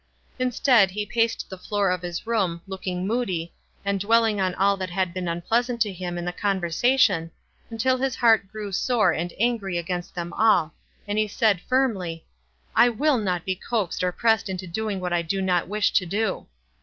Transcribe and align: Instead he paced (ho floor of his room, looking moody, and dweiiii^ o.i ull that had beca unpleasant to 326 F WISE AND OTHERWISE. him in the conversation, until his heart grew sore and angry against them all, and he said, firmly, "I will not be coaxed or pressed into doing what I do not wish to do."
Instead 0.39 0.89
he 0.89 1.05
paced 1.05 1.45
(ho 1.47 1.57
floor 1.57 1.91
of 1.91 2.01
his 2.01 2.25
room, 2.25 2.63
looking 2.67 3.05
moody, 3.05 3.53
and 3.85 4.01
dweiiii^ 4.01 4.39
o.i 4.39 4.53
ull 4.55 4.75
that 4.75 4.89
had 4.89 5.13
beca 5.13 5.31
unpleasant 5.31 5.79
to 5.79 5.93
326 5.93 5.93
F 5.93 5.93
WISE 5.93 6.09
AND 6.09 6.09
OTHERWISE. 6.09 6.09
him 6.09 6.17
in 6.17 6.25
the 6.25 6.41
conversation, 6.41 7.31
until 7.93 7.97
his 7.97 8.15
heart 8.15 8.47
grew 8.51 8.71
sore 8.71 9.11
and 9.13 9.31
angry 9.37 9.77
against 9.77 10.15
them 10.15 10.33
all, 10.33 10.73
and 11.07 11.19
he 11.19 11.27
said, 11.27 11.61
firmly, 11.61 12.25
"I 12.75 12.89
will 12.89 13.19
not 13.19 13.45
be 13.45 13.55
coaxed 13.55 14.03
or 14.03 14.11
pressed 14.11 14.49
into 14.49 14.65
doing 14.65 14.99
what 14.99 15.13
I 15.13 15.21
do 15.21 15.39
not 15.39 15.67
wish 15.67 15.93
to 15.93 16.07
do." 16.07 16.47